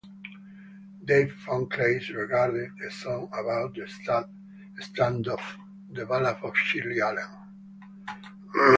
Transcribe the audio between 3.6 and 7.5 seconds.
the standoff, "The Ballad of Shirley Allen".